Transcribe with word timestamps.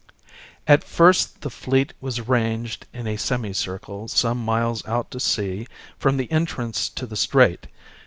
At 0.67 0.83
first 0.83 1.41
the 1.41 1.51
fleet 1.51 1.93
was 2.01 2.27
ranged 2.27 2.87
in 2.91 3.05
a 3.05 3.17
semi 3.17 3.53
circle 3.53 4.07
some 4.07 4.43
miles 4.43 4.83
out 4.87 5.11
to 5.11 5.19
sea 5.19 5.67
from 5.99 6.17
the 6.17 6.31
entrance 6.31 6.89
to 6.89 7.05
the 7.05 7.15
strait. 7.15 7.67